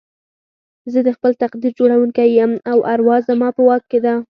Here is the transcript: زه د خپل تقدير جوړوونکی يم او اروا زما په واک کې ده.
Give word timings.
زه 0.91 0.99
د 1.07 1.09
خپل 1.17 1.31
تقدير 1.43 1.71
جوړوونکی 1.79 2.29
يم 2.39 2.51
او 2.71 2.77
اروا 2.93 3.17
زما 3.27 3.49
په 3.55 3.61
واک 3.67 3.83
کې 3.91 3.99
ده. 4.05 4.13